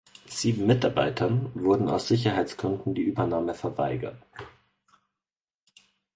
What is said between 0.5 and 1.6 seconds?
Mitarbeitern